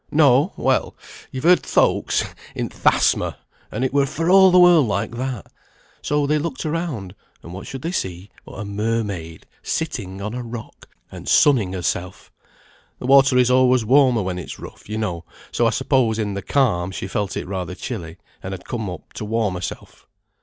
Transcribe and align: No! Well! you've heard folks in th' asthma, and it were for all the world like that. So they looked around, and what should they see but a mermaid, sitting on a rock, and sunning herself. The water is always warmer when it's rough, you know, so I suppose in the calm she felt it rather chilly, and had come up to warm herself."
No! 0.09 0.51
Well! 0.57 0.95
you've 1.29 1.43
heard 1.43 1.63
folks 1.63 2.25
in 2.55 2.69
th' 2.69 2.87
asthma, 2.87 3.37
and 3.71 3.85
it 3.85 3.93
were 3.93 4.07
for 4.07 4.31
all 4.31 4.49
the 4.49 4.57
world 4.57 4.87
like 4.87 5.11
that. 5.11 5.45
So 6.01 6.25
they 6.25 6.39
looked 6.39 6.65
around, 6.65 7.13
and 7.43 7.53
what 7.53 7.67
should 7.67 7.83
they 7.83 7.91
see 7.91 8.31
but 8.43 8.53
a 8.53 8.65
mermaid, 8.65 9.45
sitting 9.61 10.19
on 10.19 10.33
a 10.33 10.41
rock, 10.41 10.89
and 11.11 11.29
sunning 11.29 11.73
herself. 11.73 12.31
The 12.97 13.05
water 13.05 13.37
is 13.37 13.51
always 13.51 13.85
warmer 13.85 14.23
when 14.23 14.39
it's 14.39 14.57
rough, 14.57 14.89
you 14.89 14.97
know, 14.97 15.23
so 15.51 15.67
I 15.67 15.69
suppose 15.69 16.17
in 16.17 16.33
the 16.33 16.41
calm 16.41 16.89
she 16.89 17.05
felt 17.07 17.37
it 17.37 17.47
rather 17.47 17.75
chilly, 17.75 18.17
and 18.41 18.55
had 18.55 18.65
come 18.65 18.89
up 18.89 19.13
to 19.13 19.23
warm 19.25 19.53
herself." 19.53 20.07